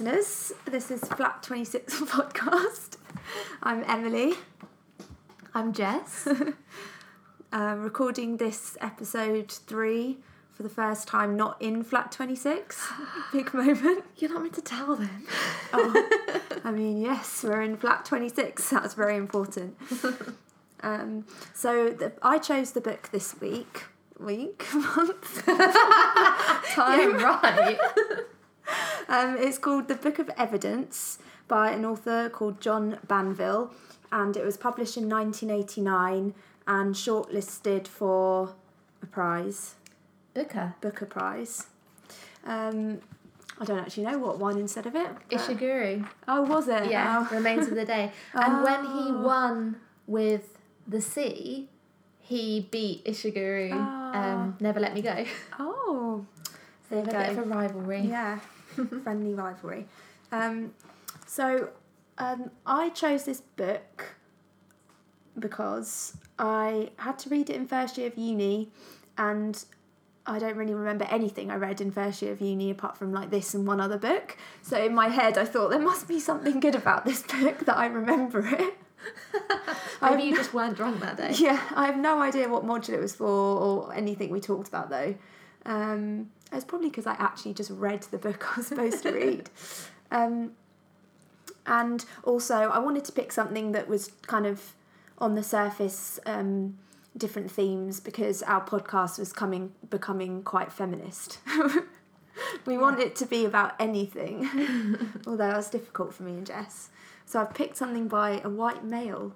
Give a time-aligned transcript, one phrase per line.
[0.00, 0.52] Listeners.
[0.64, 2.96] This is Flat 26 podcast.
[3.62, 4.32] I'm Emily.
[5.52, 6.26] I'm Jess.
[7.52, 10.16] uh, recording this episode three
[10.54, 12.88] for the first time, not in Flat 26.
[13.32, 14.04] Big moment.
[14.16, 15.26] You're not meant to tell them.
[15.74, 16.08] Oh,
[16.64, 18.70] I mean, yes, we're in Flat 26.
[18.70, 19.76] That's very important.
[20.82, 23.84] Um, so the, I chose the book this week.
[24.18, 27.10] Week, month, time.
[27.10, 27.78] Yeah, right.
[29.08, 33.72] Um, it's called The Book of Evidence by an author called John Banville,
[34.12, 36.32] and it was published in 1989
[36.68, 38.54] and shortlisted for
[39.02, 39.74] a prize,
[40.32, 40.74] Booker.
[40.80, 41.66] Booker Prize.
[42.44, 43.00] Um,
[43.60, 45.08] I don't actually know what won instead of it.
[45.30, 46.08] Ishiguro.
[46.28, 46.88] Oh, was it?
[46.90, 47.34] Yeah, Oh.
[47.34, 48.12] Remains of the Day.
[48.34, 49.22] And when he Oh.
[49.22, 51.68] won with The Sea,
[52.20, 53.72] he beat Ishiguro.
[53.72, 55.24] Um, Never Let Me Go.
[55.58, 56.24] Oh,
[56.90, 58.00] They have a There you bit of a rivalry.
[58.02, 58.38] Yeah,
[59.02, 59.86] friendly rivalry.
[60.32, 60.74] Um,
[61.26, 61.70] so
[62.18, 64.16] um, I chose this book
[65.38, 68.70] because I had to read it in first year of uni,
[69.16, 69.64] and
[70.26, 73.30] I don't really remember anything I read in first year of uni apart from like
[73.30, 74.36] this and one other book.
[74.62, 77.76] So in my head, I thought there must be something good about this book that
[77.76, 78.74] I remember it.
[80.02, 81.32] Maybe you just weren't drunk that day.
[81.38, 84.90] Yeah, I have no idea what module it was for or anything we talked about
[84.90, 85.14] though.
[85.64, 89.50] Um, it's probably because I actually just read the book I was supposed to read.
[90.10, 90.52] Um,
[91.66, 94.72] and also, I wanted to pick something that was kind of
[95.18, 96.78] on the surface, um,
[97.16, 101.38] different themes because our podcast was coming becoming quite feminist.
[102.66, 104.48] we want it to be about anything,
[105.26, 106.88] although that's difficult for me and Jess.
[107.26, 109.32] So I've picked something by a white male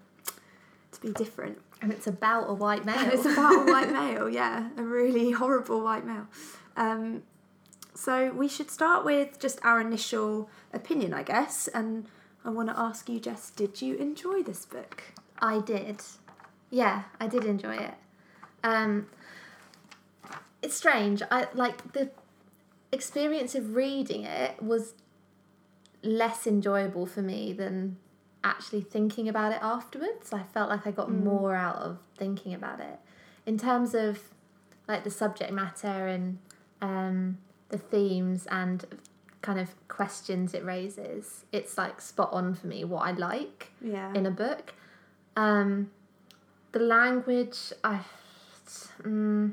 [0.92, 1.58] to be different.
[1.82, 3.10] And it's about a white male.
[3.12, 6.26] It's about a white male, yeah, a really horrible white male.
[6.76, 7.22] Um,
[7.94, 11.68] so we should start with just our initial opinion, I guess.
[11.68, 12.06] And
[12.44, 15.02] I want to ask you, Jess, did you enjoy this book?
[15.38, 16.02] I did.
[16.70, 17.94] Yeah, I did enjoy it.
[18.64, 19.06] Um,
[20.62, 21.22] it's strange.
[21.30, 22.10] I like the
[22.90, 24.94] experience of reading it was
[26.02, 27.96] less enjoyable for me than
[28.42, 30.32] actually thinking about it afterwards.
[30.32, 32.98] I felt like I got more out of thinking about it
[33.46, 34.20] in terms of
[34.86, 36.38] like the subject matter and
[36.80, 38.84] um, the themes and
[39.42, 41.44] kind of questions it raises.
[41.52, 44.12] It's like spot on for me what I like Yeah.
[44.14, 44.72] in a book.
[45.36, 45.90] Um,
[46.72, 48.00] the language, I,
[49.02, 49.52] mm,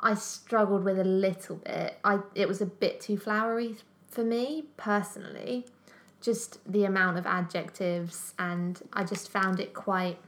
[0.00, 1.98] I struggled with a little bit.
[2.04, 3.76] I it was a bit too flowery
[4.08, 5.66] for me personally.
[6.20, 10.18] Just the amount of adjectives, and I just found it quite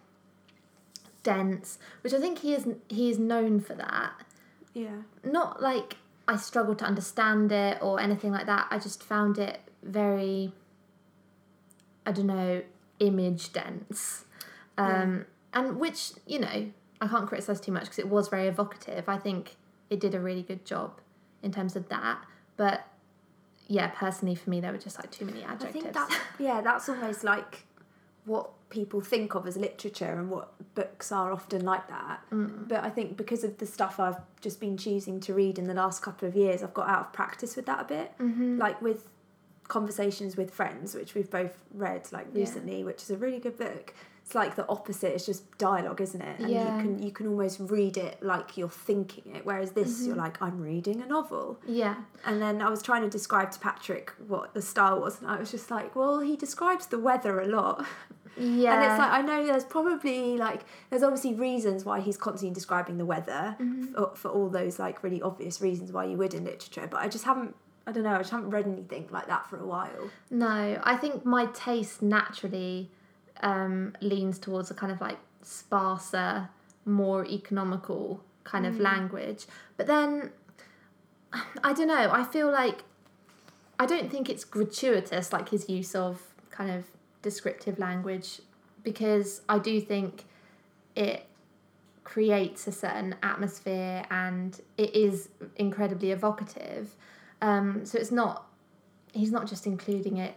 [1.22, 4.12] dense, which I think he is he is known for that.
[4.74, 5.02] Yeah.
[5.24, 5.96] Not like
[6.28, 8.66] I struggled to understand it or anything like that.
[8.70, 10.52] I just found it very,
[12.06, 12.62] I don't know,
[12.98, 14.24] image dense.
[14.78, 16.70] Um, And which, you know,
[17.00, 19.08] I can't criticize too much because it was very evocative.
[19.08, 19.56] I think
[19.90, 21.00] it did a really good job
[21.42, 22.24] in terms of that.
[22.56, 22.86] But
[23.66, 25.82] yeah, personally for me, there were just like too many I adjectives.
[25.82, 27.64] think that's yeah, that's almost like
[28.24, 32.20] what people think of as literature and what books are often like that.
[32.30, 32.68] Mm.
[32.68, 35.74] But I think because of the stuff I've just been choosing to read in the
[35.74, 38.12] last couple of years, I've got out of practice with that a bit.
[38.18, 38.58] Mm-hmm.
[38.58, 39.08] Like with
[39.66, 42.40] conversations with friends, which we've both read like Yeah.
[42.40, 43.94] recently, which is a really good book.
[44.30, 45.12] It's like the opposite.
[45.12, 46.38] It's just dialogue, isn't it?
[46.38, 46.76] And Yeah.
[46.76, 49.44] you can you can almost read it like you're thinking it.
[49.44, 50.22] Whereas this, you're mm-hmm.
[50.22, 51.58] like, I'm reading a novel.
[51.66, 51.96] yeah.
[52.24, 55.36] And then I was trying to describe to Patrick what the style was, and I
[55.36, 57.84] was just like, well, he describes the weather a lot.
[58.38, 58.74] Yeah.
[58.74, 60.60] And it's like, I know there's probably like,
[60.90, 63.94] there's obviously reasons why he's constantly describing the weather mm-hmm.
[63.94, 66.86] for, for all those like really obvious reasons why you would in literature.
[66.88, 69.58] But I just haven't, I don't know, I just haven't read anything like that for
[69.58, 70.08] a while.
[70.30, 72.92] No, I think my taste naturally
[73.42, 76.48] um, leans towards a kind of like sparser,
[76.84, 79.46] more economical kind of language.
[79.76, 80.30] But then,
[81.64, 82.84] I don't know, I feel like
[83.78, 86.20] I don't think it's gratuitous, like his use of
[86.50, 86.84] kind of
[87.22, 88.40] descriptive language,
[88.82, 90.24] because I do think
[90.94, 91.26] it
[92.04, 96.96] creates a certain atmosphere and it is incredibly evocative.
[97.40, 98.46] Um, so it's not,
[99.12, 100.34] he's not just including it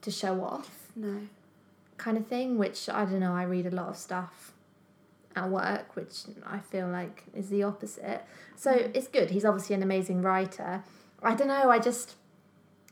[0.00, 1.20] to show off No.
[2.02, 4.52] Kind of thing, which I don't know, I read a lot of stuff
[5.36, 8.24] at work, which I feel like is the opposite.
[8.56, 8.90] So mm.
[8.94, 9.30] it's good.
[9.30, 10.82] He's obviously an amazing writer.
[11.22, 12.16] I don't know, I just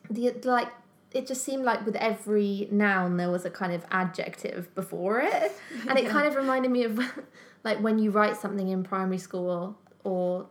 [0.09, 0.69] the like
[1.13, 5.53] it just seemed like with every noun there was a kind of adjective before it.
[5.89, 7.01] And it kind of reminded me of
[7.65, 10.47] like when you write something in primary school or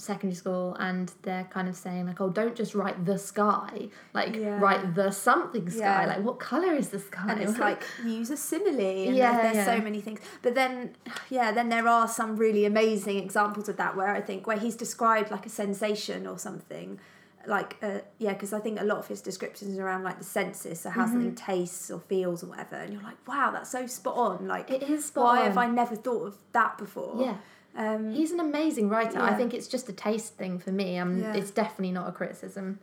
[0.00, 4.34] secondary school and they're kind of saying like oh don't just write the sky like
[4.36, 4.58] Yeah.
[4.60, 6.06] write the something sky Yeah.
[6.06, 9.42] like what color is the sky and it's like use a simile and Yeah, there's,
[9.54, 9.76] there's yeah.
[9.76, 10.94] so many things but then
[11.28, 14.76] yeah then there are some really amazing examples of that where i think where he's
[14.76, 16.98] described like a sensation or something
[17.46, 20.78] like uh, yeah because i think a lot of his descriptions around like the senses
[20.80, 21.12] so how Mm-hmm.
[21.12, 24.70] something tastes or feels or whatever and you're like wow that's so spot on like
[24.70, 25.46] it is spot why on.
[25.46, 27.36] have i never thought of that before yeah
[27.76, 31.20] um he's an amazing writer i think it's just a taste thing for me um,
[31.20, 31.34] Yeah.
[31.34, 32.78] it's definitely not a criticism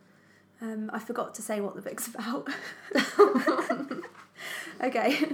[0.61, 2.47] Um, I forgot to say what the book's about.
[4.83, 5.25] okay,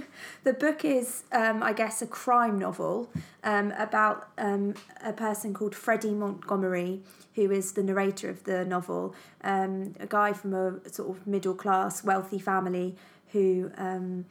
[0.42, 3.10] the book is, um, I guess, a crime novel
[3.42, 7.00] um, about um, a person called Freddie Montgomery,
[7.34, 9.14] who is the narrator of the novel.
[9.42, 12.96] Um, a guy from a sort of middle class, wealthy family
[13.32, 14.26] who um,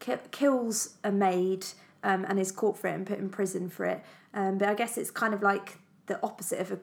[0.00, 1.66] ki- kills a maid
[2.02, 4.02] um, and is caught for it and put in prison for it.
[4.34, 6.78] Um, but I guess it's kind of like the opposite of a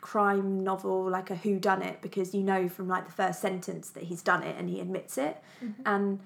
[0.00, 3.90] crime novel, like a who done it, because you know from like the first sentence
[3.90, 5.42] that he's done it and he admits it.
[5.84, 6.20] And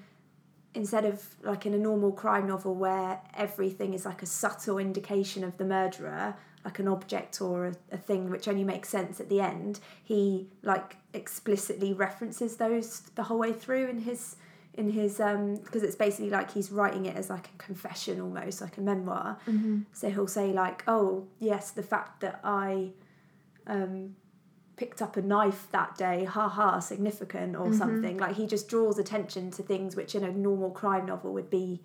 [0.74, 5.44] instead of like in a normal crime novel where everything is like a subtle indication
[5.44, 6.34] of the murderer,
[6.64, 10.48] like an object or a, a thing which only makes sense at the end, he
[10.62, 14.36] like explicitly references those the whole way through in his
[14.74, 18.60] in his um because it's basically like he's writing it as like a confession almost
[18.60, 19.36] like a memoir
[19.92, 22.88] so he'll say like oh yes the fact that i
[23.66, 24.16] um
[24.76, 28.98] picked up a knife that day ha ha significant or something like he just draws
[28.98, 31.80] attention to things which in a normal crime novel would be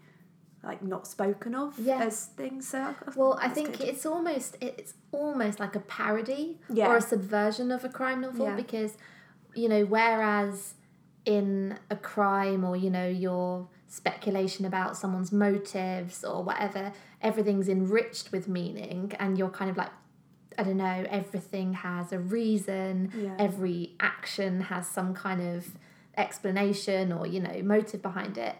[0.64, 2.00] like not spoken of Yeah.
[2.02, 3.90] as things so Well, I think good.
[3.90, 6.88] it's almost it's almost like a parody Yeah.
[6.88, 8.56] or a subversion of a crime novel Yeah.
[8.56, 8.94] because
[9.54, 10.74] you know whereas
[11.28, 18.32] in a crime or you know your speculation about someone's motives or whatever everything's enriched
[18.32, 19.92] with meaning and you're kind of like
[20.58, 23.36] I don't know everything has a reason Yeah.
[23.38, 25.68] every action has some kind of
[26.16, 28.56] explanation or you know motive behind it.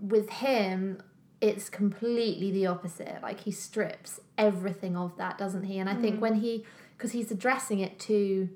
[0.00, 1.00] With him
[1.40, 5.78] it's completely the opposite like he strips everything of that doesn't he?
[5.78, 6.20] And i think mm.
[6.20, 6.64] when he
[6.96, 8.48] because he's addressing it to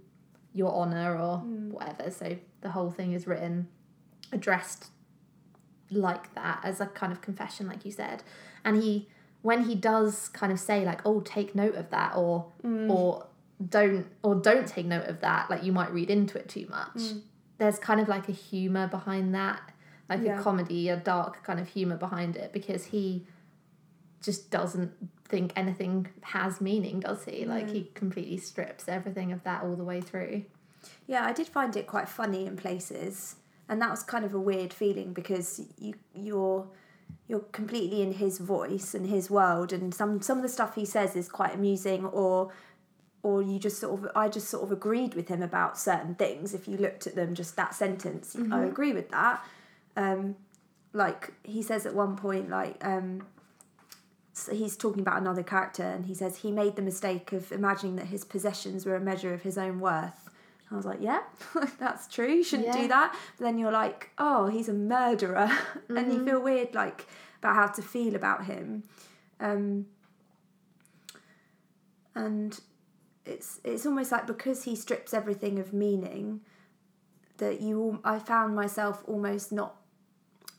[0.52, 1.70] your honor or mm.
[1.70, 3.68] whatever so the whole thing is written
[4.32, 4.86] addressed
[5.90, 8.22] like that as a kind of confession like you said.
[8.64, 9.08] And he
[9.42, 12.88] when he does kind of say like oh take note of that or mm.
[12.90, 13.26] or
[13.68, 16.96] don't or don't take note of that like you might read into it too much.
[16.96, 17.22] Mm.
[17.58, 19.60] There's kind of like a humor behind that
[20.08, 20.40] like Yeah.
[20.40, 23.26] a comedy a dark kind of humor behind it because he
[24.22, 24.92] just doesn't
[25.24, 27.44] think anything has meaning does he?
[27.44, 30.44] Like he completely strips everything of that all the way through
[31.06, 33.36] Yeah, I did find it quite funny in places,
[33.68, 36.66] and that was kind of a weird feeling because you you're
[37.28, 40.84] you're completely in his voice and his world, and some some of the stuff he
[40.84, 42.52] says is quite amusing, or
[43.22, 46.54] or you just sort of I just sort of agreed with him about certain things.
[46.54, 49.44] If you looked at them, just that sentence, I agree with that.
[49.96, 50.36] Um,
[50.92, 53.26] like he says at one point, like um,
[54.32, 57.96] so he's talking about another character, and he says he made the mistake of imagining
[57.96, 60.21] that his possessions were a measure of his own worth.
[60.72, 61.20] I was like, yeah,
[61.78, 62.28] that's true.
[62.28, 62.82] You shouldn't Yeah.
[62.82, 63.14] do that.
[63.38, 65.50] But then you're like, oh, he's a murderer,
[65.88, 67.06] and you feel weird like
[67.38, 68.84] about how to feel about him.
[69.40, 69.86] Um,
[72.14, 72.60] and
[73.24, 76.40] it's it's almost like because he strips everything of meaning
[77.38, 79.76] that you I found myself almost not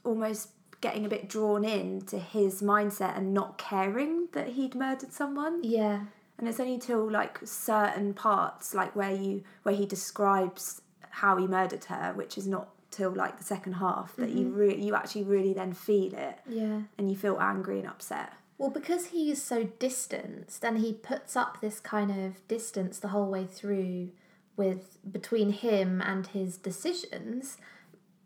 [0.04, 0.50] almost
[0.82, 5.64] getting a bit drawn in to his mindset and not caring that he'd murdered someone
[5.64, 6.02] yeah
[6.44, 11.48] and it's only till like certain parts like where you where he describes how he
[11.48, 14.56] murdered her which is not till like the second half that you mm-hmm.
[14.56, 16.40] really you actually really then feel it.
[16.48, 16.82] Yeah.
[16.98, 18.34] And you feel angry and upset.
[18.58, 23.10] Well, because he is so distanced and he puts up this kind of distance the
[23.10, 24.12] whole way through
[24.56, 27.58] with between him and his decisions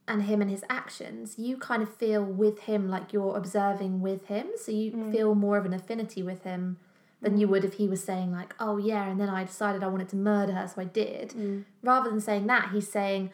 [0.07, 4.25] and him and his actions, you kind of feel with him like you're observing with
[4.25, 4.47] him.
[4.57, 5.11] So you mm.
[5.11, 6.77] feel more of an affinity with him
[7.21, 7.51] than you mm.
[7.51, 10.15] would if he was saying like, "Oh yeah," and then I decided I wanted to
[10.15, 11.29] murder her, so I did.
[11.29, 11.65] Mm.
[11.81, 13.31] Rather than saying that, he's saying,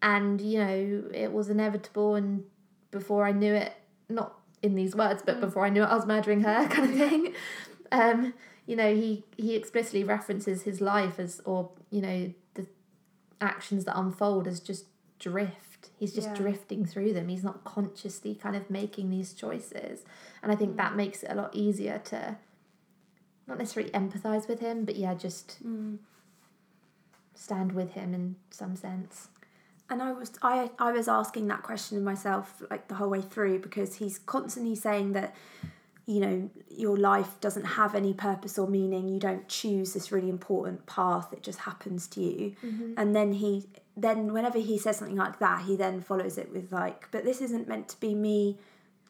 [0.00, 2.44] "And you know, it was inevitable, and
[2.90, 3.74] before I knew it,
[4.08, 5.40] not in these words, but mm.
[5.40, 7.34] before I knew it, I was murdering her," kind of thing.
[7.90, 8.34] Um,
[8.66, 12.66] you know, he he explicitly references his life as, or you know, the
[13.40, 14.84] actions that unfold as just
[15.18, 15.90] drift.
[15.98, 16.34] He's just Yeah.
[16.34, 17.28] drifting through them.
[17.28, 20.04] He's not consciously kind of making these choices,
[20.42, 22.36] and I think that makes it a lot easier to
[23.50, 25.98] not necessarily empathize with him, but yeah, just mm.
[27.34, 29.28] stand with him in some sense.
[29.90, 33.20] And I was I I was asking that question of myself like the whole way
[33.20, 35.34] through because he's constantly saying that
[36.06, 39.08] you know your life doesn't have any purpose or meaning.
[39.08, 41.32] You don't choose this really important path.
[41.32, 42.54] It just happens to you.
[42.64, 42.92] Mm-hmm.
[42.96, 43.66] And then he
[43.96, 47.40] then whenever he says something like that he then follows it with like but this
[47.40, 48.58] isn't meant to be me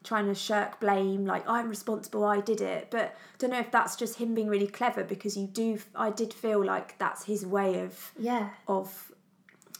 [0.03, 2.87] trying to shirk blame like i'm responsible i did it.
[2.89, 6.09] But I don't know if that's just him being really clever because you do i
[6.09, 8.49] did feel like that's his way of Yeah.
[8.67, 9.11] of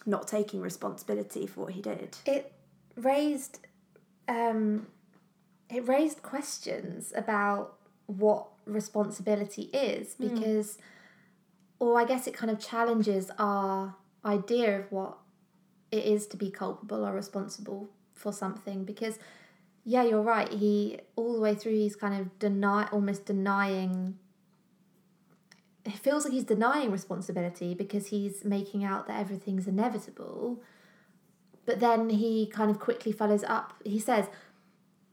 [0.06, 2.18] not taking responsibility for what he did.
[2.25, 2.51] It
[2.96, 3.60] raised
[4.28, 4.88] um
[5.70, 10.78] it raised questions about what responsibility is because
[11.80, 15.18] or I guess it kind of challenges our idea of what
[15.92, 19.18] it is to be culpable or responsible for something because
[19.83, 24.17] yeah you're right he all the way through he's kind of deny almost denying
[25.83, 30.61] it feels like he's denying responsibility because he's making out that everything's inevitable
[31.65, 33.73] but then he kind of quickly follows up.
[33.83, 34.27] He says,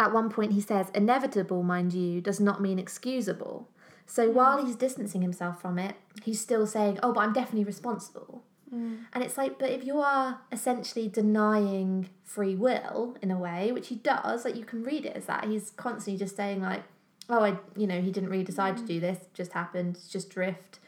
[0.00, 3.68] at one point, he says, inevitable, mind you, does not mean excusable.
[4.06, 4.34] So hmm.
[4.34, 8.44] while he's distancing himself from it, he's still saying, oh, but I'm definitely responsible.
[8.72, 9.04] Mm.
[9.12, 13.88] And it's like, but if you are essentially denying free will in a way, which
[13.88, 16.82] he does, like you can read it as that, he's constantly just saying, like,
[17.28, 18.87] oh, I, you know, he didn't really decide to mm.
[18.87, 20.78] do this, just happened, just drift.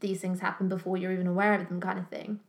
[0.00, 2.40] These things happen before you're even aware of them, kind of thing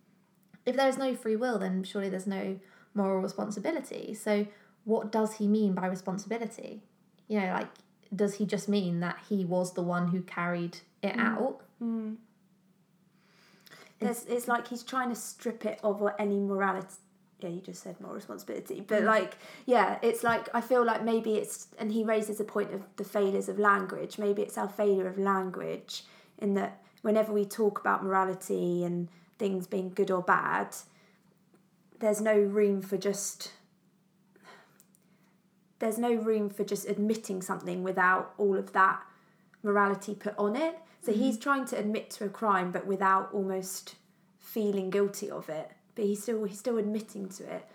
[0.65, 2.59] if there's no free will, then surely there's no
[2.93, 4.13] moral responsibility.
[4.13, 4.47] So,
[4.83, 6.83] what does he mean by responsibility?
[7.27, 7.67] You know, like,
[8.15, 11.19] does he just mean that he was the one who carried it mm.
[11.19, 11.62] out?
[14.00, 16.88] There's, it's like he's trying to strip it of any morality.
[17.40, 19.06] Yeah, you just said more responsibility, but mm.
[19.06, 22.84] like, yeah, it's like I feel like maybe it's, and he raises a point of
[22.96, 24.18] the failures of language.
[24.18, 26.04] Maybe it's our failure of language
[26.40, 30.75] in that whenever we talk about morality and things being good or bad,
[32.00, 33.52] there's no room for just
[35.80, 39.02] there's no room for just admitting something without all of that
[39.65, 40.77] morality put on it.
[41.01, 41.22] So mm-hmm.
[41.22, 43.95] he's trying to admit to a crime but without almost
[44.39, 45.72] feeling guilty of it.
[45.95, 47.65] But he's still he's still admitting to it.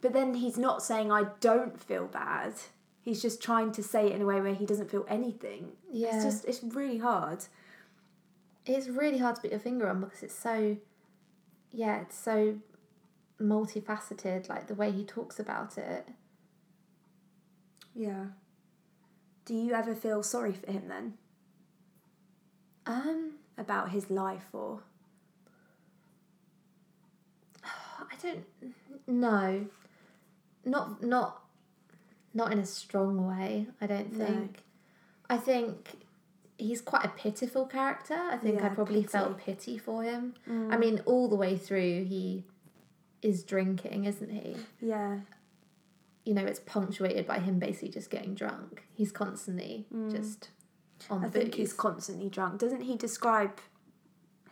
[0.00, 2.54] But then he's not saying I don't feel bad.
[3.02, 5.72] He's just trying to say it in a way where he doesn't feel anything.
[5.90, 6.14] Yeah.
[6.14, 7.44] It's just it's really hard.
[8.64, 10.76] It's really hard to put your finger on because it's so,
[11.72, 12.58] yeah, it's so
[13.40, 16.08] multifaceted, like the way he talks about it.
[17.94, 18.26] Yeah.
[19.44, 21.14] Do you ever feel sorry for him then?
[22.86, 24.80] Um, About his life or
[27.64, 28.44] I don't
[29.06, 29.66] know.
[30.64, 31.42] Not not
[32.34, 34.24] not in a strong way, I don't No.
[34.26, 34.62] think.
[35.28, 36.06] I think
[36.58, 38.14] he's quite a pitiful character.
[38.14, 39.08] I think I probably pity.
[39.08, 40.34] felt pity for him.
[40.48, 40.72] Mm.
[40.72, 42.44] I mean, all the way through he
[43.22, 44.56] is drinking, isn't he?
[44.80, 45.20] Yeah.
[46.24, 48.84] You know, it's punctuated by him basically just getting drunk.
[48.94, 50.48] He's constantly just on Mm.
[51.10, 52.58] I the think he's constantly drunk.
[52.58, 53.58] Doesn't he describe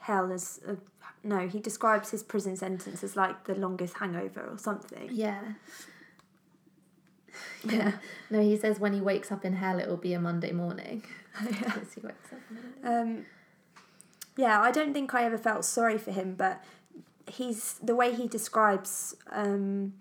[0.00, 0.76] hell as a,
[1.22, 1.48] no?
[1.48, 5.08] He describes his prison sentence as like the longest hangover or something.
[5.12, 5.40] Yeah.
[7.64, 7.92] Yeah.
[8.32, 11.02] No, he says when he wakes up in hell, it will be a Monday morning.
[11.46, 12.38] Because he wakes up.
[12.84, 13.26] Um,
[14.36, 16.62] yeah, I don't think I ever felt sorry for him, but
[17.26, 19.94] he's the way he describes um,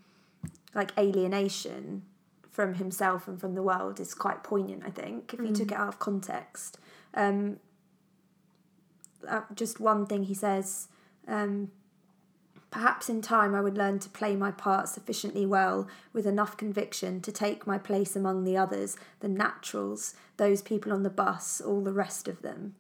[0.74, 2.04] like alienation
[2.52, 4.84] from himself and from the world is quite poignant.
[4.86, 6.78] I think if you took it out of context.
[7.14, 7.60] Um,
[9.28, 10.88] uh, just one thing he says.
[11.28, 11.72] Um,
[12.72, 17.20] Perhaps in time I would learn to play my part sufficiently well with enough conviction
[17.22, 21.82] to take my place among the others, the naturals, those people on the bus, all
[21.82, 22.76] the rest of them.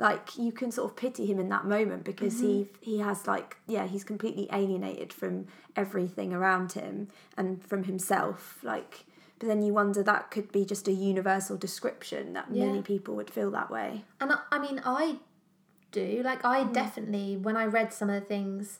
[0.00, 2.72] Like you can sort of pity him in that moment because he mm-hmm.
[2.80, 9.04] he has like yeah he's completely alienated from everything around him and from himself like
[9.40, 12.66] but then you wonder that could be just a universal description that Yeah.
[12.66, 14.04] many people would feel that way.
[14.20, 15.16] And I, I mean, I
[15.90, 16.20] do.
[16.22, 16.72] Like, I mm.
[16.74, 18.78] definitely, when I read some of the things,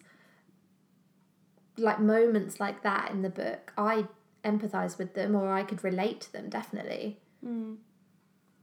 [1.79, 4.07] like moments like that in the book, I
[4.45, 7.19] empathise with them or I could relate to them, definitely.
[7.45, 7.79] Mm.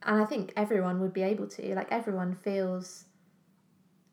[0.03, 1.75] And I think everyone would be able to.
[1.75, 3.05] Like, everyone feels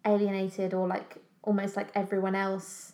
[0.04, 2.92] alienated or like almost like everyone else.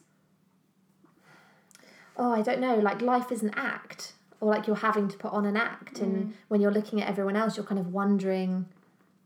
[2.16, 2.76] Oh, I don't know.
[2.76, 4.14] Like, life is an act.
[4.42, 6.32] Or like you're having to put on an act, and mm.
[6.49, 8.64] when you're looking at everyone else, you're kind of wondering,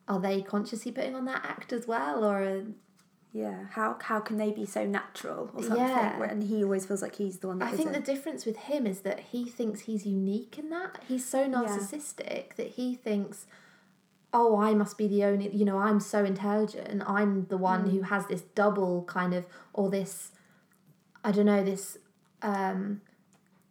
[0.08, 2.64] are they consciously putting on that act as well, or
[3.36, 5.78] Yeah, how how can they be so natural or something?
[5.84, 6.18] Yeah.
[6.20, 8.56] Where- And he always feels like he's the one that I think the difference with
[8.56, 11.00] him is that he thinks he's unique in that.
[11.08, 13.46] He's so narcissistic that he thinks,
[14.32, 17.02] oh, I must be the only, you know, I'm so intelligent.
[17.08, 20.30] I'm the one who has this double kind of, or this,
[21.24, 21.98] I don't know, this
[22.42, 23.00] um,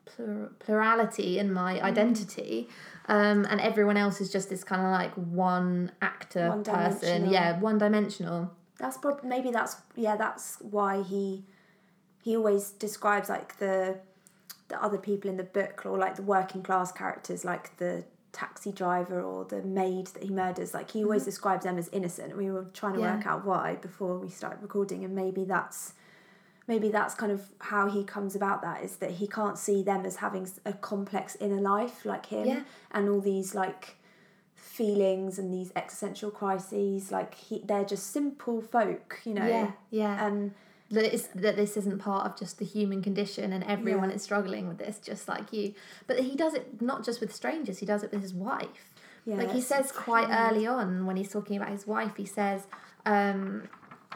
[0.06, 2.68] plur- plurality in my identity.
[3.08, 6.50] Um, and everyone else is just this kind of like one actor
[7.02, 7.24] person.
[7.32, 8.52] Yeah, one dimensional.
[8.84, 11.44] That's probably maybe that's yeah that's why he
[12.26, 13.76] he always describes like the
[14.68, 18.72] the other people in the book or like the working class characters like the taxi
[18.72, 22.50] driver or the maid that he murders like he always describes them as innocent we
[22.52, 23.08] were trying to Mm-hmm.
[23.08, 23.16] Yeah.
[23.18, 25.94] work out why before we started recording and maybe that's
[26.68, 30.06] maybe that's kind of how he comes about that is that he can't see them
[30.06, 32.62] as having a complex inner life like him Yeah.
[32.92, 33.96] and all these like
[34.64, 39.46] feelings and these existential crises like he they're just simple folk you know?
[39.46, 40.26] Yeah, yeah.
[40.26, 40.54] and
[40.90, 44.16] that it's, that this isn't part of just the human condition and everyone Yeah.
[44.16, 45.74] is struggling with this just like you.
[46.08, 48.94] But he does it not just with strangers he does it with his wife.
[49.26, 52.68] Yeah like he says quite early on when he's talking about his wife he says
[53.06, 53.68] um,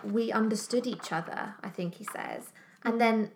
[0.04, 2.52] we understood each other i think he says.
[2.84, 3.32] And then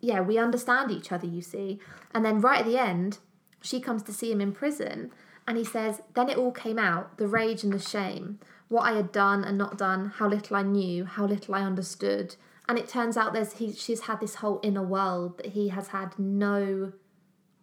[0.00, 1.80] yeah we understand each other you see.
[2.14, 3.18] And then right at the end
[3.62, 5.10] she comes to see him in prison
[5.46, 8.38] and he says then it all came out the rage and the shame.
[8.68, 12.36] What i had done and not done how little i knew how little i understood.
[12.68, 15.88] And it turns out there's he she's had this whole inner world that he has
[15.88, 16.92] had no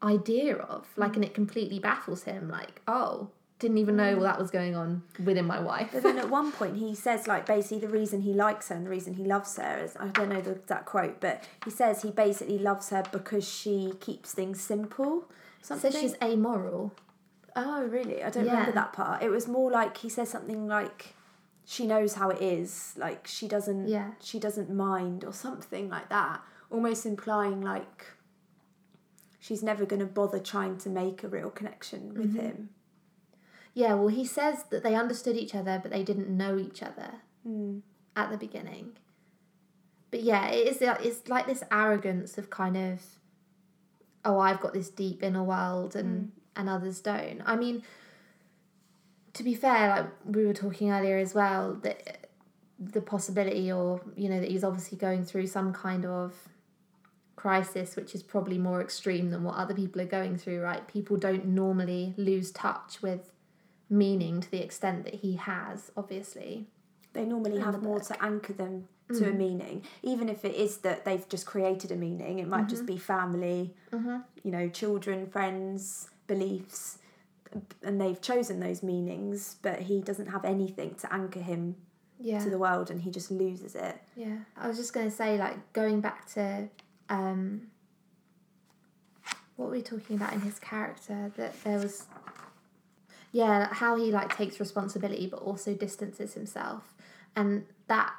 [0.03, 0.88] idea of.
[0.96, 3.29] Like and it completely baffles him like oh
[3.60, 5.89] didn't even know that was going on within my wife.
[5.91, 8.86] But then at one point he says like basically the reason he likes her and
[8.86, 12.03] the reason he loves her is I don't know the exact quote, but he says
[12.03, 15.25] he basically loves her because she keeps things simple.
[15.62, 15.91] Something.
[15.91, 16.93] says she's amoral
[17.57, 18.23] oh really?
[18.23, 18.51] I don't Yeah.
[18.51, 19.21] remember that part.
[19.23, 21.13] It was more like he says something like
[21.65, 24.11] she knows how it is, like she doesn't Yeah.
[24.21, 26.41] she doesn't mind or something like that.
[26.69, 28.05] Almost implying like
[29.39, 32.39] she's never gonna bother trying to make a real connection with Mm-hmm.
[32.39, 32.69] him.
[33.73, 37.11] yeah well he says that they understood each other but they didn't know each other
[37.47, 37.81] Mm.
[38.15, 38.97] at the beginning
[40.12, 43.01] but yeah it is it's like this arrogance of kind of
[44.25, 47.41] oh i've got this deep inner world and and others don't.
[47.46, 47.84] I mean
[49.38, 52.28] to be fair like we were talking earlier as well that
[52.80, 56.34] the possibility or you know that he's obviously going through some kind of
[57.36, 60.88] crisis which is probably more extreme than what other people are going through right?
[60.88, 63.32] People don't normally lose touch with
[63.89, 66.67] meaning to the extent that he has obviously.
[67.13, 69.38] They normally have the more to anchor them to a mm-hmm.
[69.38, 69.84] meaning.
[70.04, 72.96] Even if it is that they've just created a meaning it might just mm-hmm.
[72.96, 74.17] be family mm-hmm.
[74.43, 77.00] you know children friends beliefs
[77.82, 81.76] and they've chosen those meanings but he doesn't have anything to anchor him
[82.20, 82.39] yeah.
[82.39, 83.98] to the world and he just loses it.
[84.15, 86.67] Yeah, I was just going to say, like, going back to
[87.10, 87.67] um,
[89.56, 91.32] what were we talking about in his character?
[91.38, 92.06] That there was,
[93.32, 96.93] yeah, how he like takes responsibility but also distances himself,
[97.36, 98.13] and that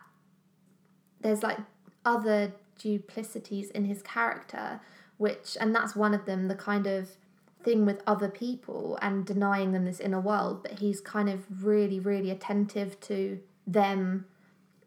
[1.20, 1.58] there's like
[2.04, 4.80] other duplicities in his character,
[5.16, 6.48] which and that's one of them.
[6.48, 7.16] The kind of
[7.62, 12.00] thing with other people and denying them this inner world, but he's kind of really,
[12.00, 14.26] really attentive to them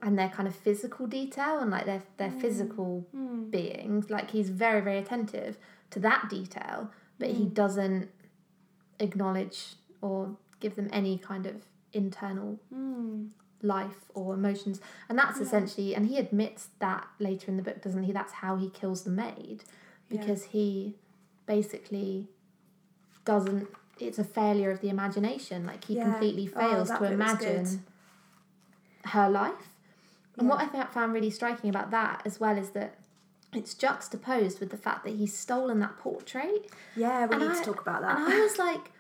[0.02, 2.42] and their kind of physical detail and like their their mm.
[2.42, 3.52] physical mm.
[3.52, 4.04] being.
[4.10, 5.58] Like he's very very attentive
[5.92, 7.54] to that detail, but he mm.
[7.54, 8.10] doesn't
[9.00, 12.60] acknowledge or give them any kind of internal
[13.64, 14.80] life or emotions.
[15.10, 18.12] And that's essentially and he admits that later in the book, doesn't he?
[18.12, 19.64] That's how he kills the maid
[20.10, 20.96] because he
[21.46, 22.28] basically
[23.26, 23.68] doesn't
[24.00, 26.04] it's a failure of the imagination like he Yeah.
[26.12, 27.48] completely Oh, fails that to bit was good.
[27.48, 27.84] imagine
[29.06, 29.70] her life
[30.38, 32.96] and what I found really striking about that as well is that
[33.54, 36.68] it's juxtaposed with the fact that he's stolen that portrait.
[36.96, 38.92] yeah we And need I- to talk about that And I was like,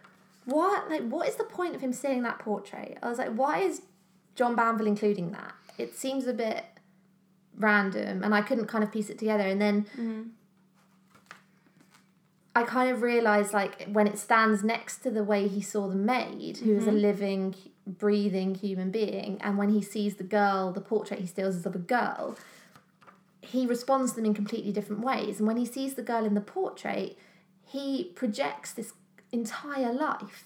[0.45, 0.89] what?
[0.89, 2.97] Like, what is the point of him stealing that portrait?
[3.01, 3.81] I was like, why is
[4.35, 5.53] John Banville including that?
[5.77, 6.63] It seems a bit
[7.57, 9.43] random, and I couldn't kind of piece it together.
[9.43, 10.29] And then Mm.
[12.53, 15.95] I kind of realized, like, when it stands next to the way he saw the
[15.95, 16.97] maid, who is a Mm-hmm.
[16.99, 17.55] living,
[17.87, 21.75] breathing human being, and when he sees the girl, the portrait he steals is of
[21.75, 22.35] a girl,
[23.41, 25.39] he responds to them in completely different ways.
[25.39, 27.17] And when he sees the girl in the portrait,
[27.65, 28.93] he projects this
[29.31, 30.43] entire life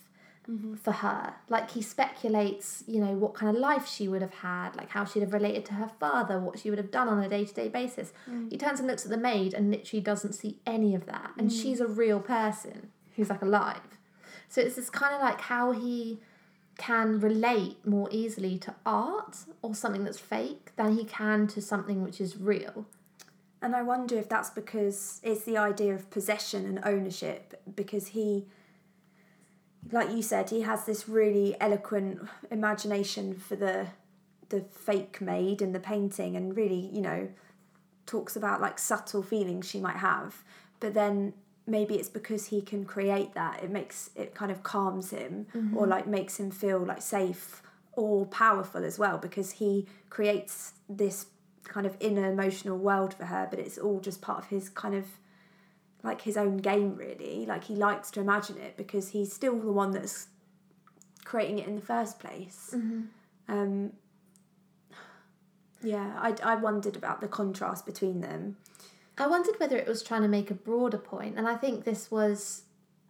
[0.50, 0.76] Mm-hmm.
[0.76, 1.34] for her.
[1.50, 5.04] Like he speculates, you know, what kind of life she would have had, like how
[5.04, 7.54] she'd have related to her father, what she would have done on a day to
[7.54, 8.14] day basis.
[8.30, 8.52] Mm.
[8.52, 11.32] He turns and looks at the maid and literally doesn't see any of that.
[11.40, 11.62] And mm.
[11.62, 13.98] she's a real person who's like alive.
[14.48, 16.20] So it's this kind of like how he
[16.78, 22.04] can relate more easily to art or something that's fake than he can to something
[22.04, 22.86] which is real.
[23.62, 28.46] And I wonder if that's because it's the idea of possession and ownership, because he,
[29.92, 32.20] like you said, he has this really eloquent
[32.52, 33.88] imagination for the
[34.50, 37.28] the fake maid in the painting and really, you know,
[38.06, 40.44] talks about like subtle feelings she might have.
[40.80, 41.34] But then
[41.68, 45.76] maybe it's because he can create that it makes it kind of calms him Mm-hmm.
[45.76, 51.26] or like makes him feel like safe or powerful as well because he creates this
[51.64, 54.94] kind of inner emotional world for her but it's all just part of his kind
[54.94, 55.06] of
[56.06, 59.72] like his own game really like he likes to imagine it because he's still the
[59.72, 60.28] one that's
[61.24, 63.02] creating it in the first place Mm-hmm.
[63.50, 63.92] um
[65.82, 68.58] yeah I, I wondered about the contrast between them
[69.18, 72.12] I wondered whether it was trying to make a broader point, and I think this
[72.12, 72.64] was.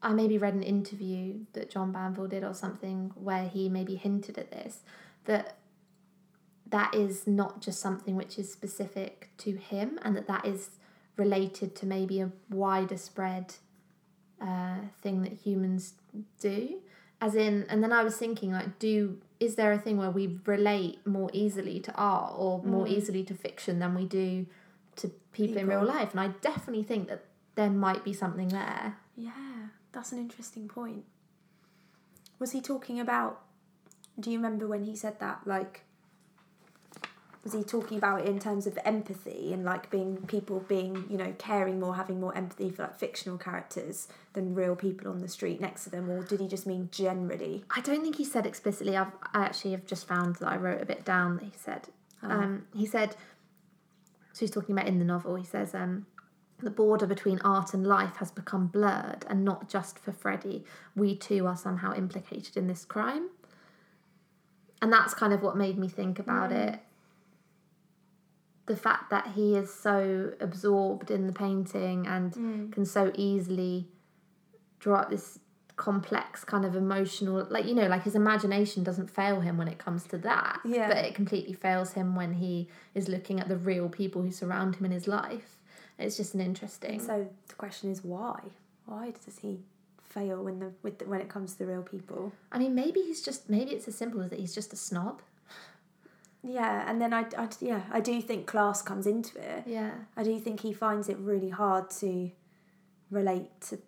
[0.04, 4.38] I maybe read an interview that John Banville did or something where he maybe hinted
[4.38, 4.82] at this
[5.24, 5.58] that
[6.70, 10.70] that is not just something which is specific to him, and that that is
[11.18, 13.56] related to maybe a wider spread
[14.42, 15.94] uh, thing that humans
[16.40, 16.82] do.
[17.22, 20.40] As in, and then I was thinking, like, do is there a thing where we
[20.46, 24.46] relate more easily to art or more easily to fiction than we do
[24.98, 26.12] to people, in real life?
[26.12, 27.24] And I definitely think that
[27.56, 28.98] there might be something there.
[29.16, 31.06] Yeah, that's an interesting point.
[32.38, 33.42] Was he talking about?
[34.20, 35.42] Do you remember when he said that?
[35.46, 35.85] Like,
[37.46, 41.16] was he talking about it in terms of empathy and like being people being, you
[41.16, 45.28] know, caring more, having more empathy for like fictional characters than real people on the
[45.28, 47.64] street next to them, or did he just mean generally?
[47.70, 48.98] I don't think he said explicitly.
[48.98, 51.88] I've I actually have just found that I wrote a bit down that he said.
[52.24, 53.12] Um, he said,
[54.34, 55.36] so he's talking about in the novel.
[55.36, 56.08] He says, um,
[56.64, 60.66] the border between art and life has become blurred, and not just for Freddie.
[60.96, 63.30] We too are somehow implicated in this crime.
[64.82, 66.80] And that's kind of what made me think about it.
[68.68, 72.72] The fact that he is so absorbed in the painting and mm.
[72.72, 73.88] can so easily
[74.80, 75.40] draw up this
[75.78, 79.78] complex kind of emotional like you know like his imagination doesn't fail him when it
[79.78, 80.88] comes to that Yeah.
[80.88, 84.78] but it completely fails him when he is looking at the real people who surround
[84.78, 85.58] him in his life
[86.00, 88.40] it's just an interesting So the question is why?
[88.86, 89.60] Why does he
[90.02, 92.32] fail when the with the, when it comes to the real people?
[92.54, 95.22] i mean maybe he's just maybe it's as simple as that he's just a snob
[96.48, 99.64] Yeah, and then I, I yeah I do think class comes into it.
[99.66, 102.32] yeah I do think he finds it really hard to
[103.10, 103.80] relate to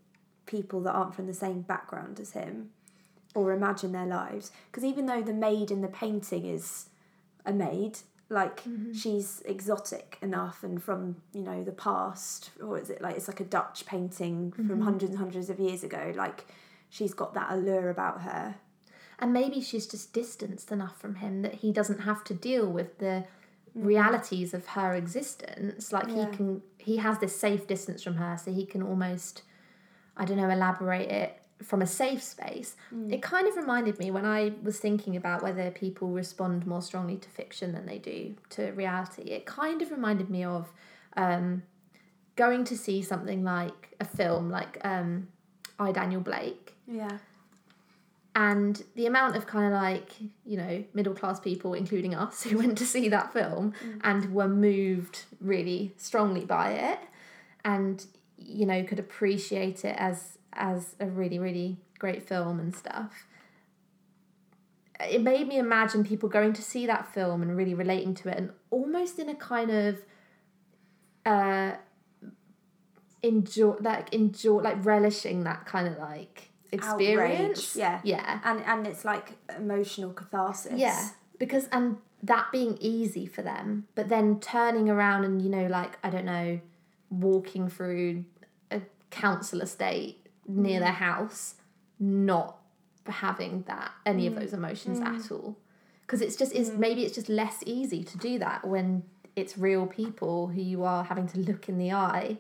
[0.46, 2.72] people that aren't from the same background as him
[3.36, 4.52] or imagine their lives.
[4.72, 6.90] Because even though the maid in the painting is
[7.46, 8.94] a maid, like mm-hmm.
[8.94, 13.40] she's exotic enough and from, you know, the past, or is it like it's like
[13.40, 14.82] a Dutch painting from mm-hmm.
[14.82, 16.46] hundreds and hundreds of years ago, like
[16.90, 18.56] she's got that allure about her.
[19.20, 22.98] And maybe she's just distanced enough from him that he doesn't have to deal with
[23.00, 23.26] the
[23.74, 25.92] realities of her existence.
[25.92, 26.30] Like Yeah.
[26.32, 29.42] he can he has this safe distance from her so he can almost
[30.16, 32.76] i don't know elaborate it from a safe space.
[33.10, 37.18] It kind of reminded me when i was thinking about whether people respond more strongly
[37.18, 39.24] to fiction than they do to reality.
[39.24, 40.72] It kind of reminded me of
[41.16, 41.64] um,
[42.36, 45.28] going to see something like a film like um,
[45.80, 46.76] i daniel blake.
[46.88, 47.18] Yeah.
[48.38, 50.12] And the amount of kind of like
[50.46, 54.48] you know middle class people including us who went to see that film and were
[54.48, 57.00] moved really strongly by it
[57.66, 58.06] and
[58.38, 63.26] you know could appreciate it as as a really really great film and stuff.
[65.00, 68.38] It made me imagine people going to see that film and really relating to it
[68.38, 69.98] and almost in a kind of
[71.26, 71.72] uh
[73.24, 77.76] enjoy like enjoy like relishing that kind of like experience.
[77.76, 78.02] Outrage, yeah.
[78.04, 78.40] yeah.
[78.44, 80.74] And and it's like emotional catharsis.
[80.76, 85.68] yeah because and that being easy for them but then turning around and you know
[85.68, 86.60] like i don't know
[87.12, 88.26] walking through
[88.72, 90.84] a council estate near mm.
[90.84, 91.56] their house
[92.00, 92.58] not
[93.06, 94.40] having that any of mm.
[94.40, 95.06] those emotions mm.
[95.06, 95.58] at all.
[96.02, 99.04] Because it's just is maybe it's just less easy to do that when
[99.36, 102.38] it's real people who you are having to look in the eye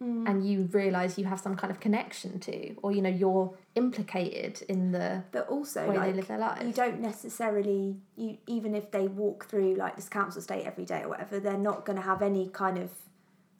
[0.00, 4.62] and you realize you have some kind of connection to or you know you're implicated
[4.68, 6.62] in the But also way like they live their life.
[6.62, 11.02] you don't necessarily you even if they walk through like this council estate every day
[11.02, 12.90] or whatever they're not going to have any kind of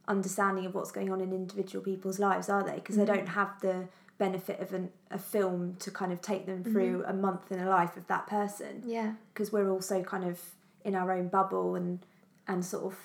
[0.09, 2.75] understanding of what's going on in individual people's lives are they?
[2.75, 3.14] Because they mm-hmm.
[3.14, 6.73] don't have the benefit of an, a film to kind of take them mm-hmm.
[6.73, 8.83] through a month in a life of that person.
[8.85, 9.12] Yeah.
[9.33, 10.40] Because we're also kind of
[10.85, 12.01] in our own bubble and
[12.49, 12.99] and sort of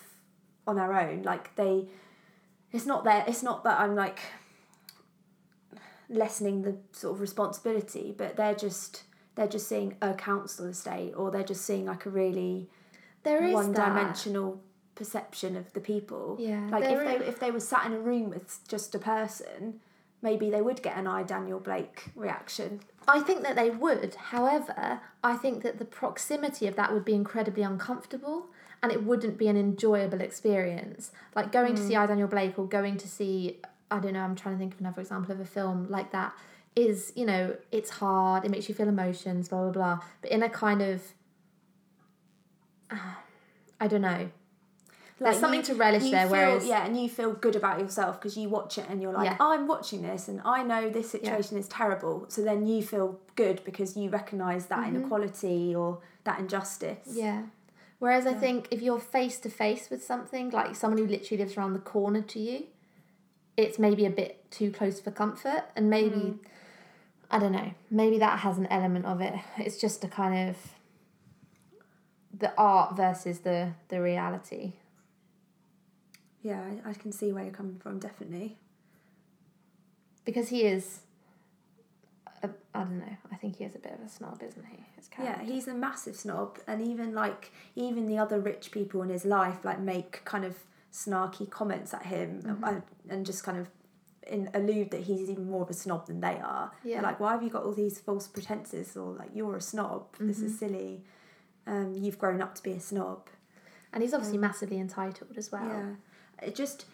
[0.66, 1.22] on our own.
[1.22, 1.88] Like they
[2.76, 4.20] it's not that it's not that i'm like
[6.10, 9.04] lessening the sort of responsibility but they're just
[9.36, 12.70] they're just seeing a council estate or they're just seeing like a really
[13.24, 13.90] There is one that.
[13.90, 14.62] dimensional
[14.96, 18.30] perception of the people Yeah, like if they if they were sat in a room
[18.30, 19.82] with just a person
[20.22, 24.16] maybe they would get an i daniel blake reaction I think that they would.
[24.16, 28.48] However, I think that the proximity of that would be incredibly uncomfortable
[28.82, 31.12] and it wouldn't be an enjoyable experience.
[31.36, 32.00] Like going to see hmm.
[32.00, 33.60] I Daniel Blake or going to see
[33.92, 34.22] I don't know.
[34.22, 36.34] I'm trying to think of another example of a film like that.
[36.76, 38.44] Is you know it's hard.
[38.46, 39.48] It makes you feel emotions.
[39.50, 40.00] Blah blah blah.
[40.22, 41.02] But in a kind of
[43.80, 44.30] I don't know.
[45.18, 46.24] There's something you- to relish there.
[46.24, 49.14] feel- whereas yeah, and you feel good about yourself because you watch it and you're
[49.14, 49.38] like, Yeah.
[49.40, 52.26] I'm watching this and I know this situation is terrible.
[52.28, 57.08] So then you feel good because you recognise that inequality or that injustice.
[57.08, 57.18] Mm-hmm.
[57.20, 57.42] Yeah.
[58.00, 61.56] Whereas I think if you're face to face with something, like someone who literally lives
[61.56, 62.66] around the corner to you,
[63.58, 65.66] it's maybe a bit too close for comfort.
[65.76, 66.38] And maybe, mm.
[67.30, 69.34] I don't know, maybe that has an element of it.
[69.58, 70.58] It's just a kind of
[72.38, 74.74] the art versus the, the reality.
[76.42, 78.00] Yeah, I, I can see where you're coming from.
[78.00, 78.58] Definitely.
[80.26, 81.00] Because he is,
[82.44, 84.84] I I don't know, I think he is a bit of a snob, isn't he?
[84.96, 89.10] His Yeah, he's a massive snob, and even like even the other rich people in
[89.10, 90.56] his life like make kind of
[91.04, 92.64] snarky comments at him Mm-hmm.
[92.64, 93.68] and, and just kind of
[94.36, 96.72] in, allude that he's even more of a snob than they are.
[96.84, 96.96] Yeah.
[96.96, 98.96] They're like, why have you got all these false pretenses?
[98.98, 100.02] Or like, you're a snob.
[100.20, 100.46] This Mm-hmm.
[100.48, 101.04] is silly.
[101.68, 103.28] Um, you've grown up to be a snob.
[103.92, 105.66] And he's obviously massively entitled as well.
[105.68, 106.86] Yeah, it just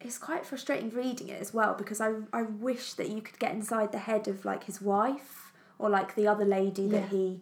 [0.00, 3.52] it's quite frustrating reading it as well because I I wish that you could get
[3.52, 7.00] inside the head of like his wife or like the other lady Yeah.
[7.00, 7.40] that he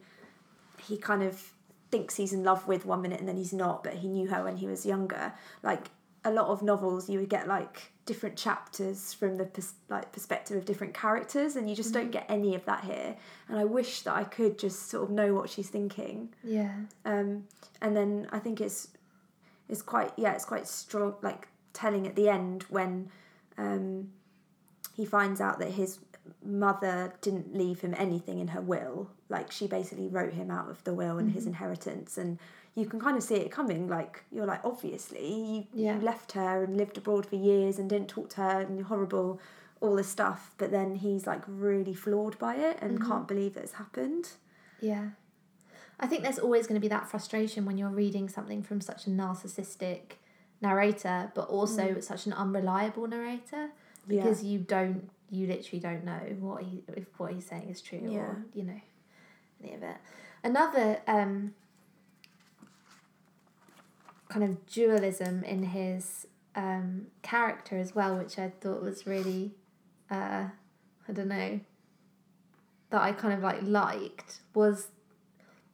[0.87, 1.53] he kind of
[1.91, 4.45] thinks he's in love with one minute and then he's not, but he knew her
[4.45, 5.33] when he was younger.
[5.63, 5.89] Like
[6.25, 10.57] a lot of novels, you would get like different chapters from the pers- like perspective
[10.57, 13.17] of different characters, and you just don't get any of that here.
[13.49, 16.73] And I wish that I could just sort of know what she's thinking Yeah.
[17.05, 17.45] um,
[17.81, 18.89] and then I think it's
[19.69, 23.09] it's quite yeah it's quite strong like telling at the end when
[23.57, 24.11] um,
[24.97, 25.99] he finds out that his
[26.45, 29.11] mother didn't leave him anything in her will.
[29.29, 31.51] Like she basically wrote him out of the will and his mm-hmm.
[31.51, 32.39] inheritance and
[32.75, 35.97] you can kind of see it coming like you're like obviously you, Yeah.
[35.97, 38.87] you left her and lived abroad for years and didn't talk to her and you're
[38.87, 39.41] horrible
[39.81, 43.11] all this stuff but then he's like really flawed by it and mm-hmm.
[43.11, 44.31] can't believe that it's happened.
[44.81, 45.11] Yeah.
[45.99, 49.07] I think there's always going to be that frustration when you're reading something from such
[49.07, 50.13] a narcissistic
[50.63, 52.03] narrator, but also mm.
[52.03, 53.71] such an unreliable narrator
[54.09, 54.23] Yeah.
[54.23, 58.01] because you don't, you literally don't know what he, if what he's saying is true
[58.05, 58.19] Yeah.
[58.19, 58.81] or, you know,
[59.63, 59.97] any of it.
[60.43, 61.55] Another um,
[64.29, 69.53] kind of dualism in his um, character as well, which I thought was really,
[70.11, 70.47] uh,
[71.09, 71.61] I don't know,
[72.91, 74.89] that I kind of like liked was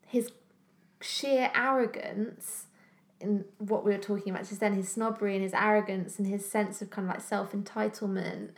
[0.07, 0.33] his
[1.01, 2.66] sheer arrogance
[3.21, 6.49] in what we were talking about just then his snobbery and his arrogance and his
[6.49, 8.51] sense of kind of like self entitlement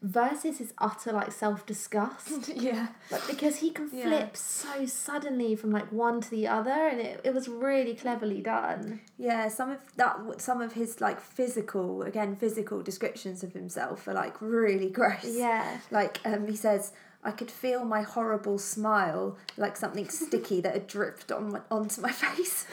[0.00, 4.04] versus his utter like self disgust yeah like because he can Yeah.
[4.04, 8.40] flip so suddenly from like one to the other and it, it was really cleverly
[8.40, 14.06] done Yeah, some of that, some of his like physical, again, physical descriptions of himself
[14.06, 15.24] are like really gross.
[15.36, 20.74] yeah Like um, he says, I could feel my horrible smile, like something sticky that
[20.74, 22.66] had dripped on my, onto my face.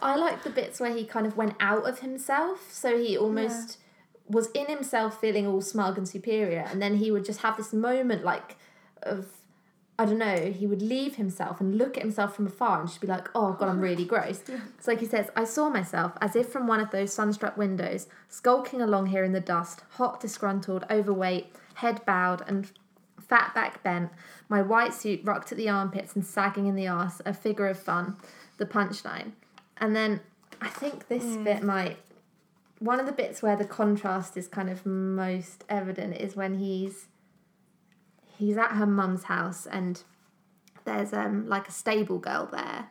[0.00, 3.78] I like the bits where he kind of went out of himself, so he almost
[4.28, 7.72] was in himself feeling all smug and superior, and then he would just have this
[7.72, 8.56] moment like
[9.02, 9.26] of
[10.00, 13.00] I don't know, he would leave himself and look at himself from afar and just
[13.00, 14.44] be like, Oh god, I'm really gross.
[14.78, 18.06] It's like he says, I saw myself as if from one of those sunstruck windows,
[18.28, 22.70] skulking along here in the dust, hot, disgruntled, overweight, head bowed and
[23.28, 24.10] fat back bent,
[24.48, 27.78] my white suit rocked at the armpits and sagging in the arse, a figure of
[27.78, 28.16] fun,
[28.56, 29.32] the punchline.
[29.76, 30.20] And then
[30.60, 31.98] I think this bit might
[32.80, 37.06] one of the bits where the contrast is kind of most evident is when he's
[38.36, 40.04] he's at her mum's house and
[40.84, 42.88] there's um like a stable girl there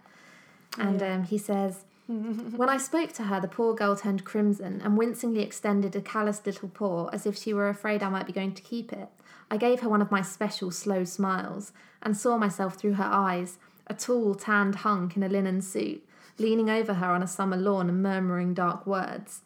[0.77, 4.97] and um he says when I spoke to her, the poor girl turned crimson and
[4.97, 8.53] wincingly extended a calloused little paw as if she were afraid I might be going
[8.53, 9.09] to keep it.
[9.49, 13.57] I gave her one of my special slow smiles and saw myself through her eyes,
[13.87, 16.07] a tall, tanned hunk in a linen suit,
[16.37, 19.41] leaning over her on a summer lawn and murmuring dark words.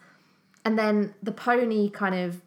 [0.66, 2.42] And then the pony kind of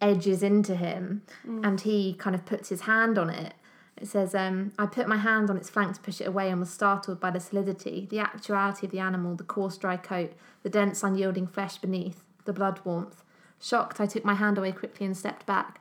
[0.00, 1.22] edges into him
[1.62, 3.54] and he kind of puts his hand on it.
[3.96, 6.58] It says, um, I put my hand on its flank to push it away and
[6.58, 10.32] was startled by the solidity, the actuality of the animal, the coarse dry coat,
[10.64, 13.22] the dense unyielding flesh beneath, the blood warmth.
[13.60, 15.80] Shocked, I took my hand away quickly and stepped back.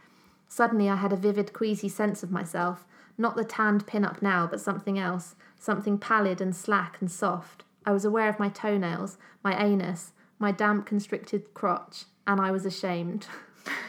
[0.51, 2.85] Suddenly, I had a vivid, queasy sense of myself.
[3.17, 7.63] Not the tanned pin up now, but something else, something pallid and slack and soft.
[7.85, 12.65] I was aware of my toenails, my anus, my damp, constricted crotch, and I was
[12.65, 13.27] ashamed.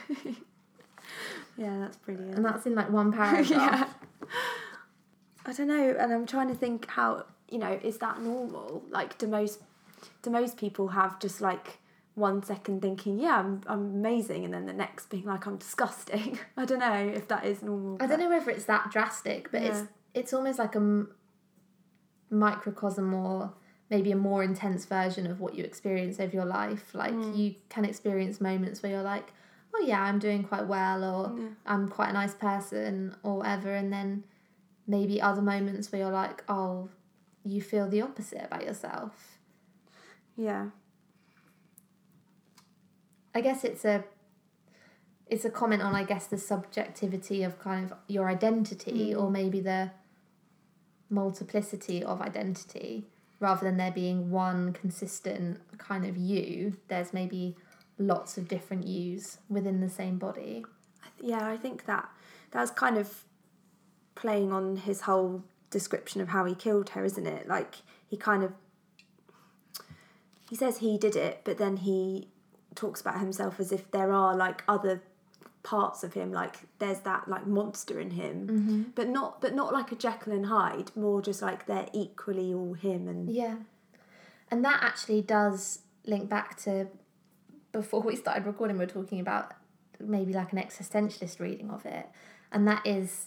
[1.57, 2.37] yeah, that's brilliant.
[2.37, 3.51] And that's in like one paragraph.
[3.51, 3.89] yeah.
[5.45, 8.85] I don't know, and I'm trying to think how you know is that normal?
[8.89, 9.59] Like, do most
[10.23, 11.79] do most people have just like
[12.15, 16.39] one second thinking, yeah, I'm, I'm amazing, and then the next being like, I'm disgusting.
[16.57, 17.97] I don't know if that is normal.
[18.01, 19.83] I don't know whether it's that drastic, but it's
[20.15, 21.11] it's almost like a m-
[22.31, 23.53] microcosm or
[23.91, 26.95] maybe a more intense version of what you experience over your life.
[26.95, 27.37] Like Mm.
[27.37, 29.33] you can experience moments where you're like,
[29.75, 31.49] oh yeah, I'm doing quite well, or Yeah.
[31.67, 34.25] I'm quite a nice person, or whatever, and then
[34.87, 36.89] maybe other moments where you're like, oh,
[37.45, 39.39] you feel the opposite about yourself.
[40.37, 40.69] Yeah.
[43.35, 44.05] I guess it's a
[45.27, 49.21] it's a comment on I guess the subjectivity of kind of your identity hmm.
[49.21, 49.91] or maybe the
[51.09, 53.05] multiplicity of identity
[53.41, 56.77] rather than there being one consistent kind of you.
[56.89, 57.57] There's maybe
[57.99, 60.65] lots of different yous within the same body.
[61.21, 62.09] Yeah, I think that
[62.51, 63.25] that's kind of
[64.15, 67.49] playing on his whole description of how he killed her, isn't it?
[67.49, 68.53] Like he kind of
[70.49, 72.29] he says he did it, but then he
[72.75, 75.03] talks about himself as if there are like other
[75.63, 78.47] parts of him like there's that like monster in him.
[78.47, 78.83] Mm-hmm.
[78.95, 82.75] But not but not like a Jekyll and Hyde more just like they're equally all
[82.75, 83.57] him and yeah.
[84.51, 86.89] And that actually does link back to
[87.71, 89.55] before we started recording we were talking about
[90.01, 92.09] maybe like an existentialist reading of it.
[92.51, 93.27] And that is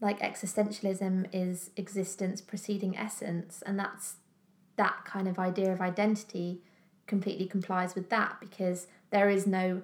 [0.00, 3.62] like existentialism is existence preceding essence.
[3.64, 4.16] And that's
[4.76, 6.62] that kind of idea of identity
[7.06, 9.82] completely complies with that because there is no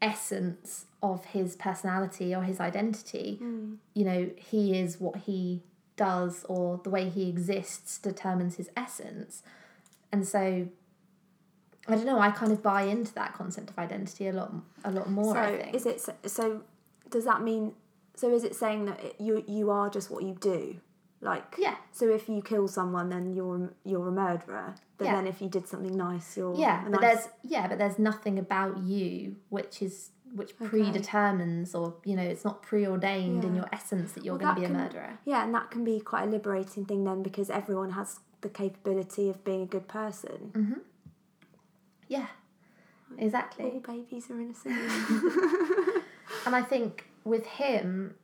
[0.00, 3.38] essence of his personality or his identity.
[3.42, 3.76] Mm.
[3.94, 5.62] You know he is what he
[5.96, 9.42] does or the way he exists determines his essence.
[10.12, 10.68] And so
[11.88, 14.52] i don't know i kind of buy into that concept of identity a lot
[14.84, 15.74] a lot more so i think.
[15.74, 16.62] is it so
[17.10, 17.72] does that mean
[18.14, 20.76] so is it saying that it, you you are just what you do
[21.20, 21.74] like yeah.
[21.90, 25.16] so if you kill someone then you're you're a murderer but Yeah.
[25.16, 28.78] then if you did something nice you're yeah but there's yeah but there's nothing about
[28.78, 34.24] you which is which predetermines or you know it's not preordained in your essence that
[34.24, 35.18] you're Well, going to be a can- murderer.
[35.24, 39.28] Yeah and that can be quite a liberating thing then because everyone has the capability
[39.28, 40.52] of being a good person.
[40.52, 40.80] Mm.
[42.06, 42.26] yeah
[43.16, 43.64] exactly.
[43.64, 44.78] all babies are innocent.
[46.46, 48.14] And I think with him,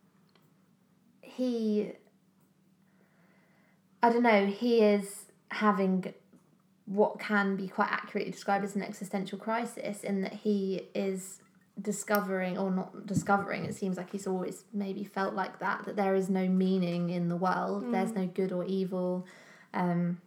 [1.22, 1.92] he,
[4.04, 6.12] I don't know, he is having
[6.84, 11.40] what can be quite accurately described as an existential crisis in that he is
[11.80, 16.14] discovering, or not discovering, it seems like he's always maybe felt like that, that there
[16.14, 19.26] is no meaning in the world, there's no good or evil.
[19.72, 20.20] Um,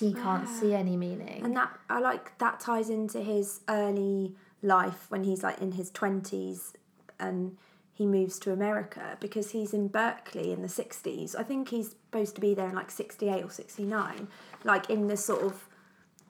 [0.00, 0.58] he can't Ah.
[0.60, 1.44] see any meaning.
[1.44, 5.88] and that i like that ties into his early life when he's like in his
[5.92, 6.72] 20s
[7.20, 7.56] and
[7.94, 12.34] he moves to america because he's in berkeley in the 60s i think he's supposed
[12.34, 14.28] to be there in like 68 or 69
[14.64, 15.68] like in the sort of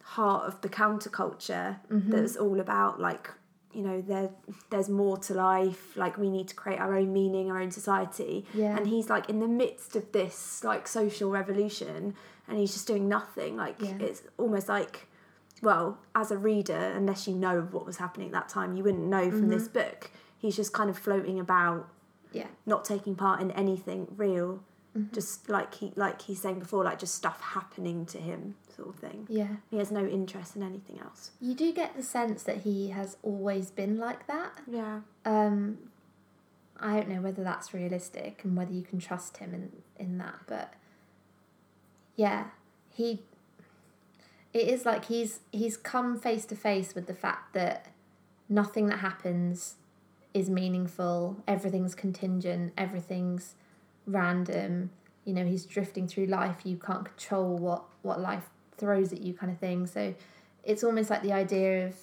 [0.03, 2.11] heart of the counterculture Mm-hmm.
[2.11, 3.31] that's all about like
[3.73, 4.31] you know there
[4.71, 8.47] there's more to life like we need to create our own meaning our own society
[8.55, 8.77] Yeah.
[8.77, 12.15] and he's like in the midst of this like social revolution
[12.47, 13.95] and he's just doing nothing like Yeah.
[13.99, 15.09] it's almost like
[15.63, 19.05] well as a reader unless you know what was happening at that time you wouldn't
[19.07, 20.11] know from this book
[20.45, 21.89] he's just kind of floating about
[22.33, 22.49] yeah.
[22.67, 24.63] not taking part in anything real
[25.13, 28.97] just like he like he's saying before like just stuff happening to him sort of
[28.97, 29.57] thing Yeah.
[29.71, 33.17] he has no interest in anything else You do get the sense that he has
[33.23, 34.61] always been like that.
[34.69, 35.79] yeah Um,
[36.79, 40.41] I don't know whether that's realistic and whether you can trust him in, in that,
[40.47, 40.75] but
[42.17, 42.49] yeah,
[42.91, 43.23] he.
[44.53, 47.87] It is like he's he's come face to face with the fact that
[48.49, 49.75] nothing that happens
[50.35, 51.37] is meaningful.
[51.49, 52.73] Everything's contingent.
[52.77, 53.55] Everything's
[54.07, 54.91] random.
[55.25, 56.59] You know, he's drifting through life.
[56.65, 59.87] You can't control what what life throws at you, kind of thing.
[59.87, 60.15] So,
[60.65, 61.95] it's almost like the idea of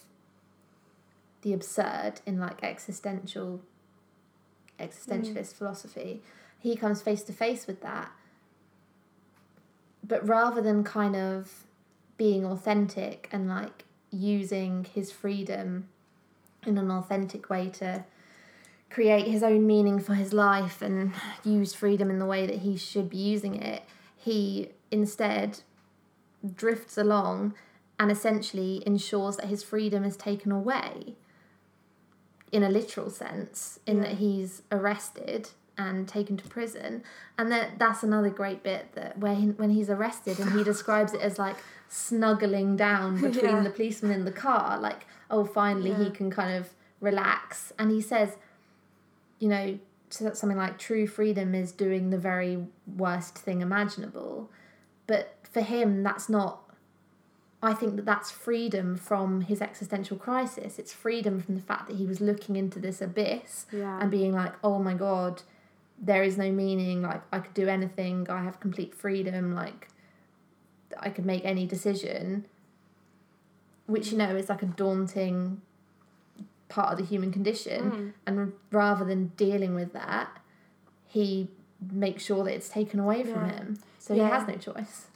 [1.41, 3.61] the absurd in like existential
[4.79, 5.53] existentialist mm.
[5.53, 6.21] philosophy
[6.59, 8.11] he comes face to face with that
[10.03, 11.65] but rather than kind of
[12.17, 15.87] being authentic and like using his freedom
[16.65, 18.03] in an authentic way to
[18.91, 21.13] create his own meaning for his life and
[21.45, 23.83] use freedom in the way that he should be using it
[24.15, 25.59] he instead
[26.55, 27.53] drifts along
[27.99, 31.15] and essentially ensures that his freedom is taken away
[32.51, 34.03] in a literal sense in Yeah.
[34.03, 37.01] that he's arrested and taken to prison
[37.37, 41.13] and that that's another great bit that where he, when he's arrested and he describes
[41.13, 41.55] it as like
[41.87, 43.61] snuggling down between Yeah.
[43.63, 48.01] the policeman in the car like oh finally he can kind of relax and he
[48.01, 48.35] says
[49.41, 49.77] you know
[50.09, 52.65] so- something like true freedom is doing the very
[52.95, 54.49] worst thing imaginable
[55.07, 56.61] but for him that's not
[57.63, 60.79] I think that that's freedom from his existential crisis.
[60.79, 63.99] It's freedom from the fact that he was looking into this abyss Yeah.
[64.01, 65.43] and being like, oh my god,
[66.01, 67.03] there is no meaning.
[67.03, 68.27] Like, I could do anything.
[68.31, 69.53] I have complete freedom.
[69.53, 69.89] Like,
[70.99, 72.47] I could make any decision.
[73.85, 75.61] Which, you know, is like a daunting
[76.71, 77.91] part of the human condition.
[77.91, 78.13] Mm.
[78.25, 80.29] And rather than dealing with that,
[81.05, 81.49] he
[81.91, 83.51] makes sure that it's taken away from Yeah.
[83.57, 83.79] him.
[83.99, 84.25] So Yeah.
[84.25, 85.07] he has no choice.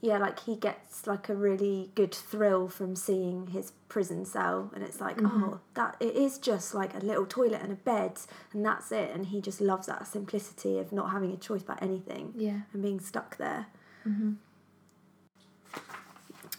[0.00, 4.84] yeah, like he gets like a really good thrill from seeing his prison cell, and
[4.84, 5.30] it's like, Mhm.
[5.54, 8.20] oh, that it is just like a little toilet and a bed,
[8.52, 9.08] and that's it.
[9.14, 12.60] And he just loves that simplicity of not having a choice about anything Yeah.
[12.74, 13.64] and being stuck there.
[14.02, 14.32] hmm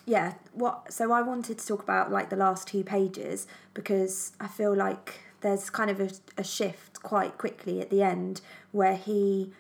[0.06, 4.48] yeah what so i wanted to talk about like the last two pages because i
[4.48, 8.42] feel like there's kind of a, a shift quite quickly at the end
[8.72, 9.52] where he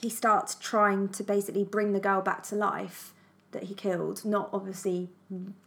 [0.00, 3.12] he starts trying to basically bring the girl back to life
[3.52, 5.08] that he killed not obviously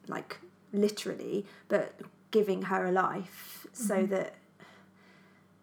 [0.08, 0.40] like
[0.74, 2.00] literally but
[2.32, 4.14] giving her a life so mm-hmm.
[4.14, 4.36] that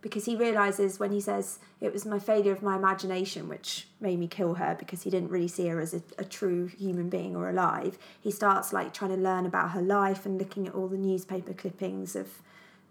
[0.04, 4.18] because he realizes when he says it was my failure of my imagination which made
[4.18, 7.34] me kill her because he didn't really see her as a, a true human being
[7.34, 10.88] or alive he starts like trying to learn about her life and looking at all
[10.88, 12.28] the newspaper clippings of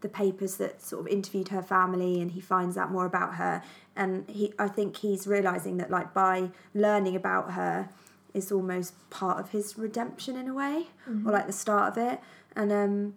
[0.03, 3.64] the papers that sort of interviewed her family and he finds out more about her.
[3.95, 7.89] And he i think he's realizing that like by learning about her
[8.34, 10.88] is almost part of his redemption in a way
[11.26, 12.20] or like the start of it.
[12.55, 13.14] And um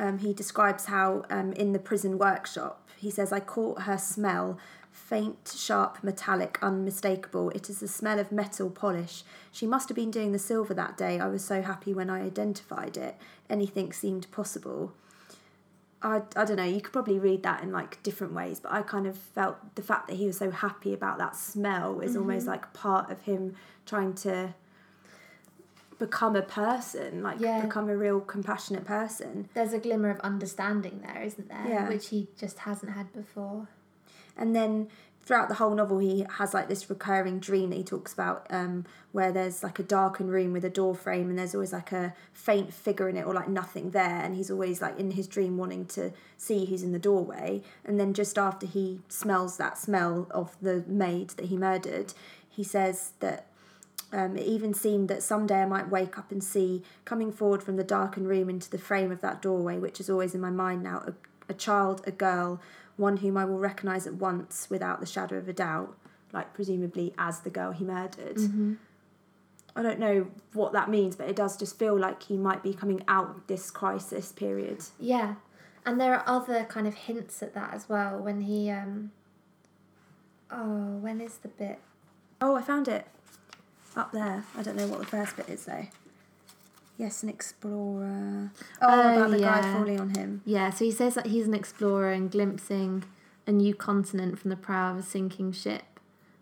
[0.00, 4.58] um, he describes how um, in the prison workshop, he says, I caught her smell,
[4.90, 7.50] faint, sharp, metallic, unmistakable.
[7.50, 9.24] It is the smell of metal polish.
[9.52, 11.20] She must have been doing the silver that day.
[11.20, 13.16] I was so happy when I identified it.
[13.50, 14.94] Anything seemed possible.
[16.02, 18.80] I, I don't know, you could probably read that in like different ways, but I
[18.80, 22.46] kind of felt the fact that he was so happy about that smell is almost
[22.46, 24.54] like part of him trying to
[26.00, 27.60] become a person, like Yeah.
[27.60, 29.48] become a real compassionate person.
[29.54, 31.66] There's a glimmer of understanding there, isn't there?
[31.68, 31.88] Yeah.
[31.88, 33.68] Which he just hasn't had before.
[34.36, 34.88] And then
[35.22, 38.86] throughout the whole novel, he has like this recurring dream that he talks about, um,
[39.12, 42.14] where there's like a darkened room with a door frame, and there's always like a
[42.32, 45.58] faint figure in it, or like nothing there, and he's always like in his dream
[45.58, 47.62] wanting to see who's in the doorway.
[47.84, 52.14] And then just after he smells that smell of the maid that he murdered,
[52.48, 53.46] he says that
[54.12, 57.76] um, it even seemed that someday I might wake up and see coming forward from
[57.76, 60.82] the darkened room into the frame of that doorway, which is always in my mind
[60.82, 61.12] now, a,
[61.48, 62.60] a child, a girl,
[62.96, 65.96] one whom I will recognise at once without the shadow of a doubt,
[66.32, 68.36] like presumably as the girl he murdered.
[68.36, 68.74] Mm-hmm.
[69.76, 72.74] I don't know what that means, but it does just feel like he might be
[72.74, 74.82] coming out of this crisis period.
[74.98, 75.36] Yeah.
[75.86, 79.12] And there are other kind of hints at that as well when he um
[80.50, 81.78] Oh, when is the bit?
[82.40, 83.06] Oh, I found it
[83.96, 84.44] up there.
[84.56, 85.86] I don't know what the first bit is though.
[86.98, 88.50] Yes, an explorer.
[88.82, 90.42] Oh, Oh, about the guy falling on him.
[90.44, 93.04] Yeah, so he says that he's an explorer and glimpsing
[93.46, 95.84] a new continent from the prow of a sinking ship.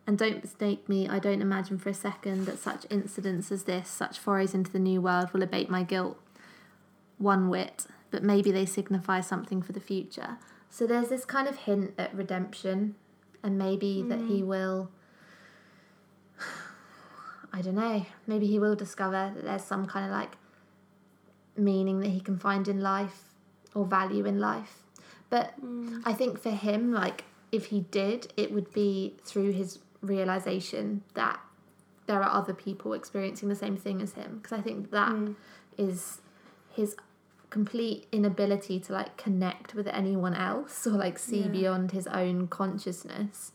[0.04, 3.88] And don't mistake me, I don't imagine for a second that such incidents as this,
[3.88, 6.18] such forays into the new world, will abate my guilt.
[7.18, 10.38] One whit, but maybe they signify something for the future.
[10.70, 12.94] So there's this kind of hint at redemption,
[13.42, 14.48] and maybe that he hmm.
[14.48, 14.90] will.
[17.58, 20.36] I don't know, maybe he will discover that there's some kind of like
[21.56, 23.24] meaning that he can find in life
[23.74, 24.84] or value in life.
[25.28, 26.00] But mm.
[26.04, 31.40] I think for him, like, if he did, it would be through his realization that
[32.06, 34.38] there are other people experiencing the same thing as him.
[34.40, 35.34] Because I think that mm.
[35.76, 36.20] is
[36.70, 36.94] his
[37.50, 41.48] complete inability to like connect with anyone else or like see Yeah.
[41.48, 43.52] beyond his own consciousness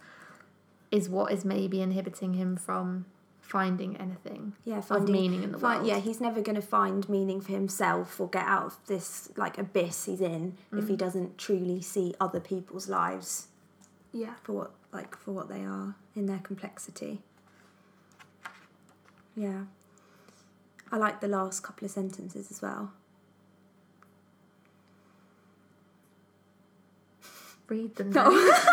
[0.91, 3.05] is what is maybe inhibiting him from
[3.53, 5.85] finding anything Yeah, of finding meaning in the Fi- world.
[5.87, 9.59] yeah, he's never going to find meaning for himself or get out of this like
[9.59, 10.89] abyss he's in if Mm.
[10.89, 13.49] he doesn't truly see other people's lives
[14.11, 14.33] Yeah.
[14.43, 17.21] for what like for what they are in their complexity.
[19.35, 19.65] Yeah.
[20.91, 22.91] I like the last couple of sentences as well.
[27.67, 28.09] Read them.
[28.11, 28.31] No.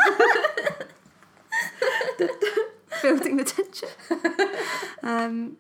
[3.03, 3.89] building the tension.
[5.03, 5.57] um,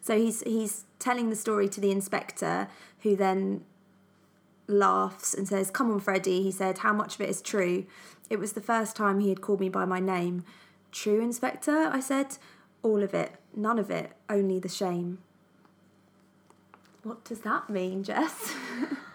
[0.00, 2.68] so he's he's telling the story to the inspector,
[3.02, 3.64] who then
[4.66, 7.86] laughs and says, "Come on, Freddie." He said, "How much of it is true?"
[8.28, 10.44] It was the first time he had called me by my name.
[10.92, 12.38] True, Inspector, I said.
[12.82, 15.18] All of it, none of it, only the shame.
[17.02, 18.54] What does that mean, Jess?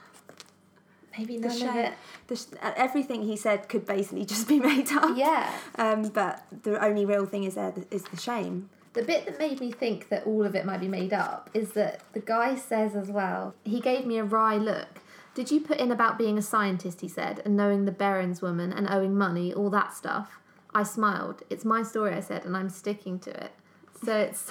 [1.17, 1.93] Maybe none of it.
[2.27, 5.15] The sh- everything he said could basically just be made up.
[5.17, 5.51] Yeah.
[5.75, 8.69] Um, but the only real thing is there is the shame.
[8.93, 11.73] The bit that made me think that all of it might be made up is
[11.73, 14.87] that the guy says as well, he gave me a wry look.
[15.33, 18.71] Did you put in about being a scientist, he said, and knowing the Behrens woman
[18.71, 20.39] and owing money, all that stuff?
[20.73, 21.43] I smiled.
[21.49, 23.51] It's my story, I said, and I'm sticking to it.
[24.05, 24.49] So it's,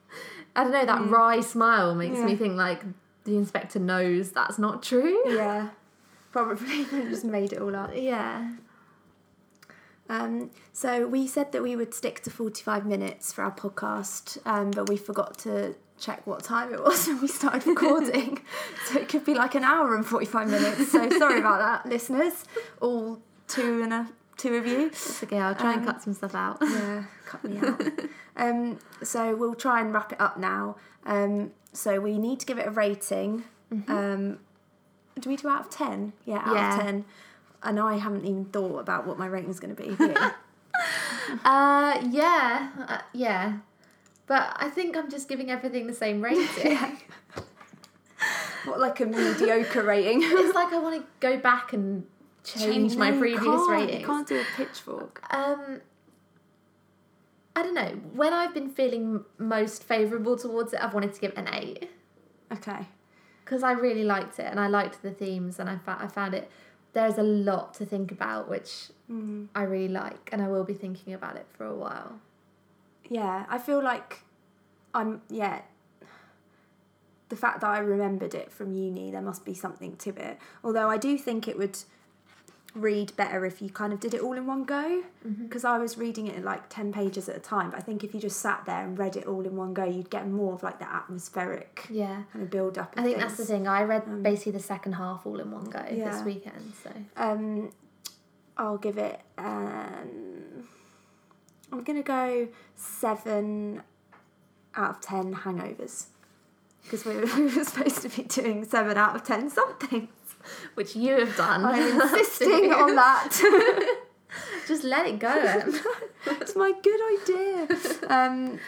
[0.56, 2.82] I don't know, that wry smile makes me think like
[3.22, 5.22] the inspector knows that's not true.
[5.28, 5.68] Yeah,
[6.36, 7.90] probably just made it all up.
[7.94, 8.52] Yeah.
[10.08, 14.70] Um, so we said that we would stick to 45 minutes for our podcast, um,
[14.70, 18.38] but we forgot to check what time it was when we started recording.
[18.86, 20.92] so it could be like an hour and 45 minutes.
[20.92, 22.44] So sorry about that, listeners.
[22.82, 24.88] All two and a two of you.
[24.88, 26.58] It's okay, I'll try and Um, cut some stuff out.
[26.60, 27.82] Yeah, cut me out.
[28.36, 30.76] um, so we'll try and wrap it up now.
[31.06, 33.44] Um, so we need to give it a rating.
[33.88, 34.38] Um,
[35.20, 36.12] do we do out of 10?
[36.24, 36.76] Yeah, out Yeah.
[36.78, 37.04] of 10.
[37.62, 39.96] And I haven't even thought about what my rating's going to be.
[41.44, 43.58] Uh, yeah, uh, yeah.
[44.26, 46.76] But I think I'm just giving everything the same rating.
[48.64, 50.20] what, like a mediocre rating?
[50.22, 52.06] it's like I want to go back and
[52.44, 53.70] change my No, you previous can't.
[53.70, 54.00] ratings.
[54.00, 55.22] You can't do a pitchfork.
[55.34, 55.80] Um,
[57.56, 57.98] I don't know.
[58.12, 61.90] When I've been feeling most favourable towards it, I've wanted to give it an eight
[62.52, 62.86] Okay.
[63.46, 66.34] Because I really liked it and I liked the themes and I, fa- I found
[66.34, 66.50] it.
[66.94, 69.46] There's a lot to think about, which Mm.
[69.54, 72.18] I really like, and I will be thinking about it for a while.
[73.08, 74.22] Yeah, I feel like
[74.92, 75.60] I'm, yeah.
[77.28, 80.38] The fact that I remembered it from uni, there must be something to it.
[80.64, 81.78] Although I do think it would
[82.76, 85.02] read better if you kind of did it all in one go.
[85.42, 87.70] Because I was reading it in like 10 pages at a time.
[87.70, 89.84] But I think if you just sat there and read it all in one go,
[89.84, 92.22] you'd get more of like the atmospheric Yeah.
[92.32, 92.94] kind of build up.
[92.96, 93.66] I think that's the thing.
[93.66, 96.10] I read Um, basically the second half all in one go Yeah.
[96.10, 96.72] this weekend.
[96.82, 97.70] So Um,
[98.56, 99.20] I'll give it.
[99.36, 100.68] Um,
[101.72, 103.82] I'm gonna go seven
[104.74, 106.06] out of ten hangovers
[106.82, 110.08] because we, we were supposed to be doing seven out of ten something.
[110.74, 111.64] Which you have done.
[111.64, 113.30] I'm insisting on that.
[114.66, 115.62] Just let it go.
[116.40, 117.68] It's my good idea.
[118.10, 118.58] Um,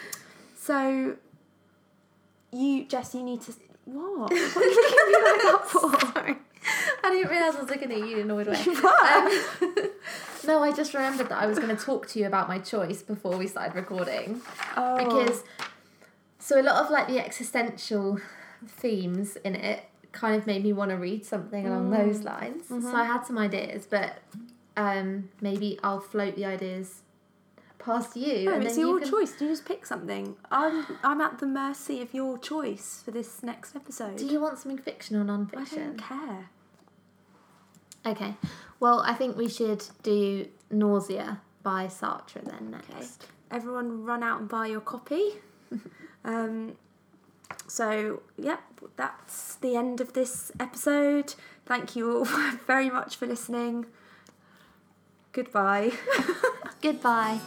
[0.57, 1.17] so
[2.53, 3.53] you, Jess, you need to.
[3.85, 4.31] What?
[4.31, 6.37] What are you looking at me like that for?
[7.05, 8.57] I didn't realise I was looking at you in an annoyed way.
[8.57, 9.91] Um,
[10.47, 13.03] no, I just remembered that I was going to talk to you about my choice
[13.03, 14.41] before we started recording
[14.77, 14.97] Oh.
[15.05, 15.43] because
[16.39, 18.19] so a lot of like the existential
[18.67, 21.97] themes in it kind of made me want to read something along Mm.
[22.07, 22.69] those lines.
[22.69, 24.19] So I had some ideas, but
[24.77, 27.03] um, maybe I'll float the ideas
[27.79, 28.45] past you.
[28.47, 29.41] No, and it's then you your can- choice.
[29.41, 30.37] You just pick something.
[30.51, 34.17] I'm I'm at the mercy of your choice for this next episode.
[34.17, 35.97] Do you want something fiction or I non-fiction?
[35.97, 36.51] don't care.
[38.07, 38.35] Okay.
[38.81, 43.27] Well, I think we should do Nausea by Sartre then next.
[43.51, 45.33] Everyone, run out and buy your copy.
[46.25, 46.77] um,
[47.67, 48.59] so yeah,
[48.97, 51.35] that's the end of this episode.
[51.67, 52.25] Thank you all
[52.67, 53.87] very much for listening.
[55.33, 55.93] Goodbye.
[56.83, 57.41] Goodbye.